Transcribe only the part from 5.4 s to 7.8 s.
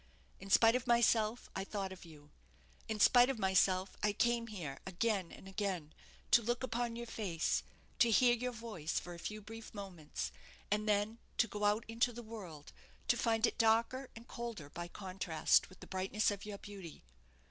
again, to look upon your face,